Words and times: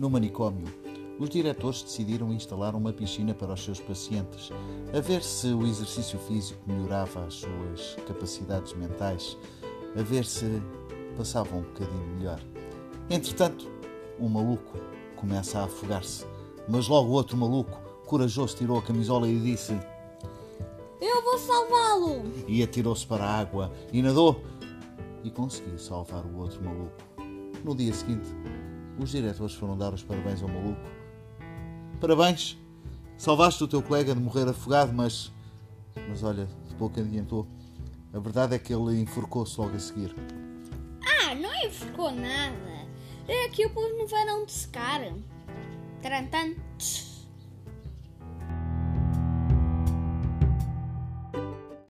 No 0.00 0.08
manicômio, 0.08 0.66
os 1.18 1.28
diretores 1.28 1.82
decidiram 1.82 2.32
instalar 2.32 2.74
uma 2.74 2.90
piscina 2.90 3.34
para 3.34 3.52
os 3.52 3.62
seus 3.62 3.78
pacientes, 3.80 4.48
a 4.96 4.98
ver 4.98 5.22
se 5.22 5.48
o 5.48 5.66
exercício 5.66 6.18
físico 6.20 6.58
melhorava 6.66 7.26
as 7.26 7.34
suas 7.34 7.96
capacidades 8.08 8.72
mentais, 8.72 9.36
a 9.94 10.00
ver 10.00 10.24
se 10.24 10.62
passava 11.18 11.54
um 11.54 11.60
bocadinho 11.60 12.06
melhor. 12.16 12.40
Entretanto, 13.10 13.70
um 14.18 14.26
maluco 14.26 14.78
começa 15.16 15.58
a 15.58 15.64
afogar-se, 15.64 16.24
mas 16.66 16.88
logo 16.88 17.10
outro 17.10 17.36
maluco, 17.36 17.78
corajoso, 18.06 18.56
tirou 18.56 18.78
a 18.78 18.82
camisola 18.82 19.28
e 19.28 19.38
disse: 19.38 19.78
Eu 20.98 21.22
vou 21.22 21.38
salvá-lo! 21.38 22.22
E 22.48 22.62
atirou-se 22.62 23.06
para 23.06 23.22
a 23.22 23.38
água 23.38 23.70
e 23.92 24.00
nadou 24.00 24.42
e 25.22 25.30
conseguiu 25.30 25.78
salvar 25.78 26.24
o 26.24 26.38
outro 26.38 26.64
maluco. 26.64 26.96
No 27.62 27.74
dia 27.74 27.92
seguinte, 27.92 28.30
os 29.02 29.10
diretores 29.10 29.54
foram 29.54 29.76
dar 29.76 29.92
os 29.92 30.02
parabéns 30.02 30.42
ao 30.42 30.48
maluco. 30.48 30.80
Parabéns! 32.00 32.58
Salvaste 33.16 33.62
o 33.64 33.68
teu 33.68 33.82
colega 33.82 34.14
de 34.14 34.20
morrer 34.20 34.48
afogado, 34.48 34.92
mas. 34.92 35.32
Mas 36.08 36.22
olha, 36.22 36.48
de 36.68 36.74
pouco 36.76 36.98
adiantou. 36.98 37.46
A 38.12 38.18
verdade 38.18 38.54
é 38.54 38.58
que 38.58 38.72
ele 38.72 39.00
enforcou-se 39.00 39.60
logo 39.60 39.76
a 39.76 39.78
seguir. 39.78 40.14
Ah, 41.04 41.34
não 41.34 41.54
enforcou 41.64 42.10
nada. 42.10 42.88
É 43.28 43.48
que 43.48 43.62
eu 43.62 43.70
pus 43.70 43.96
no 43.98 44.06
verão 44.06 44.44
de 44.44 44.52
secar. 44.52 45.00
Tarantan. 46.02 46.54